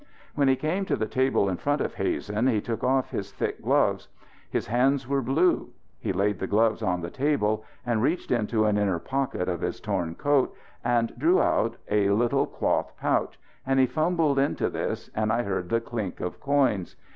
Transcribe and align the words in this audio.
When 0.33 0.47
he 0.47 0.55
came 0.55 0.85
to 0.85 0.95
the 0.95 1.05
table 1.05 1.47
in 1.47 1.57
front 1.57 1.79
of 1.79 1.93
Hazen 1.93 2.47
he 2.47 2.59
took 2.59 2.83
off 2.83 3.11
his 3.11 3.31
thick 3.31 3.61
gloves. 3.61 4.07
His 4.49 4.65
hands 4.65 5.07
were 5.07 5.21
blue. 5.21 5.69
He 5.99 6.11
laid 6.11 6.39
the 6.39 6.47
gloves 6.47 6.81
on 6.81 7.01
the 7.01 7.11
table 7.11 7.63
and 7.85 8.01
reached 8.01 8.31
into 8.31 8.65
an 8.65 8.79
inner 8.79 8.97
pocket 8.97 9.47
of 9.47 9.61
his 9.61 9.79
torn 9.79 10.15
coat 10.15 10.55
and 10.83 11.13
drew 11.19 11.39
out 11.39 11.77
a 11.87 12.09
little 12.09 12.47
cloth 12.47 12.91
pouch 12.97 13.39
and 13.63 13.79
he 13.79 13.85
fumbled 13.85 14.39
into 14.39 14.71
this 14.71 15.11
and 15.13 15.31
I 15.31 15.43
heard 15.43 15.69
the 15.69 15.79
clink 15.79 16.19
of 16.19 16.39
coins. 16.39 16.95